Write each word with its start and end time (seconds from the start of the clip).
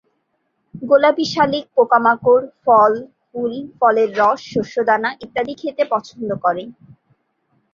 গোলাপি 0.81 1.25
শালিক 1.33 1.65
পোকামাকড়, 1.75 2.45
ফল, 2.63 2.93
ফুল-ফলের 3.27 4.09
রস, 4.19 4.39
শস্যদানা 4.51 5.09
ইত্যাদি 5.23 5.53
খেতে 5.61 5.83
পছন্দ 5.93 6.29
করে। 6.43 6.63